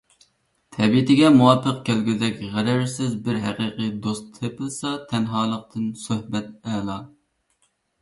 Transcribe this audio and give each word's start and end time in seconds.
تەبىئىتىگە 0.77 1.29
مۇۋاپىق 1.35 1.83
كەلگۈدەك 1.89 2.41
غەرەزسىز 2.57 3.13
بىر 3.29 3.39
ھەقىقىي 3.45 3.95
دوست 4.09 4.35
تېپىلسا، 4.41 4.97
تەنھالىقتىن 5.15 5.89
سۆھبەت 6.09 6.53
ئەلا. 6.75 7.03